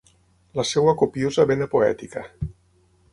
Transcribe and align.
La 0.59 0.63
seva 0.69 0.95
copiosa 1.01 1.45
vena 1.51 1.67
poètica. 1.75 2.25